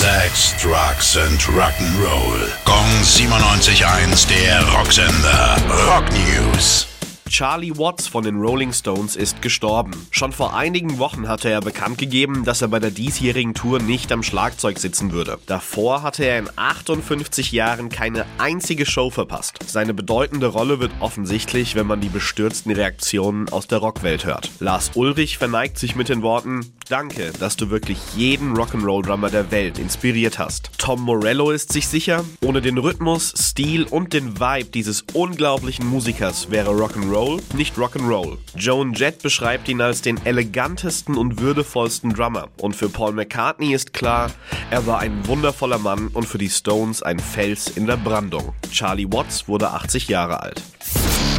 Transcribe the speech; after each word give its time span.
Sex, 0.00 0.54
Drugs 0.62 1.18
and 1.18 1.38
Rock'n'Roll. 1.42 2.48
Gong 2.64 3.02
97.1, 3.02 4.26
der 4.30 4.66
Rocksender. 4.72 5.58
Rock 5.86 6.06
News. 6.12 6.86
Charlie 7.28 7.76
Watts 7.76 8.08
von 8.08 8.24
den 8.24 8.40
Rolling 8.40 8.72
Stones 8.72 9.14
ist 9.14 9.42
gestorben. 9.42 9.92
Schon 10.10 10.32
vor 10.32 10.56
einigen 10.56 10.98
Wochen 10.98 11.28
hatte 11.28 11.50
er 11.50 11.60
bekannt 11.60 11.98
gegeben, 11.98 12.44
dass 12.46 12.62
er 12.62 12.68
bei 12.68 12.80
der 12.80 12.90
diesjährigen 12.90 13.52
Tour 13.52 13.78
nicht 13.78 14.10
am 14.10 14.22
Schlagzeug 14.22 14.78
sitzen 14.78 15.12
würde. 15.12 15.38
Davor 15.44 16.02
hatte 16.02 16.24
er 16.24 16.38
in 16.38 16.48
58 16.56 17.52
Jahren 17.52 17.90
keine 17.90 18.24
einzige 18.38 18.86
Show 18.86 19.10
verpasst. 19.10 19.58
Seine 19.66 19.92
bedeutende 19.92 20.46
Rolle 20.46 20.80
wird 20.80 20.92
offensichtlich, 21.00 21.76
wenn 21.76 21.86
man 21.86 22.00
die 22.00 22.08
bestürzten 22.08 22.72
Reaktionen 22.72 23.50
aus 23.50 23.68
der 23.68 23.78
Rockwelt 23.78 24.24
hört. 24.24 24.50
Lars 24.60 24.92
Ulrich 24.94 25.36
verneigt 25.36 25.78
sich 25.78 25.94
mit 25.94 26.08
den 26.08 26.22
Worten, 26.22 26.72
Danke, 26.90 27.30
dass 27.38 27.54
du 27.54 27.70
wirklich 27.70 27.98
jeden 28.16 28.56
Rock'n'Roll-Drummer 28.56 29.30
der 29.30 29.52
Welt 29.52 29.78
inspiriert 29.78 30.40
hast. 30.40 30.72
Tom 30.76 31.02
Morello 31.02 31.52
ist 31.52 31.72
sich 31.72 31.86
sicher, 31.86 32.24
ohne 32.40 32.60
den 32.60 32.78
Rhythmus, 32.78 33.32
Stil 33.38 33.84
und 33.84 34.12
den 34.12 34.40
Vibe 34.40 34.70
dieses 34.70 35.04
unglaublichen 35.12 35.86
Musikers 35.86 36.50
wäre 36.50 36.72
Rock'n'Roll 36.72 37.40
nicht 37.54 37.76
Rock'n'Roll. 37.76 38.38
Joan 38.56 38.94
Jett 38.94 39.22
beschreibt 39.22 39.68
ihn 39.68 39.80
als 39.80 40.02
den 40.02 40.18
elegantesten 40.26 41.16
und 41.16 41.40
würdevollsten 41.40 42.12
Drummer. 42.12 42.48
Und 42.56 42.74
für 42.74 42.88
Paul 42.88 43.12
McCartney 43.12 43.72
ist 43.72 43.92
klar, 43.92 44.32
er 44.72 44.84
war 44.88 44.98
ein 44.98 45.28
wundervoller 45.28 45.78
Mann 45.78 46.08
und 46.08 46.26
für 46.26 46.38
die 46.38 46.50
Stones 46.50 47.04
ein 47.04 47.20
Fels 47.20 47.68
in 47.68 47.86
der 47.86 47.98
Brandung. 47.98 48.52
Charlie 48.72 49.06
Watts 49.06 49.46
wurde 49.46 49.70
80 49.70 50.08
Jahre 50.08 50.40
alt. 50.40 50.60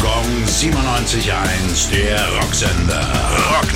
Gong 0.00 0.44
97.1, 0.44 1.90
der 1.92 2.28
Rocksender. 2.36 3.06
Rock. 3.48 3.75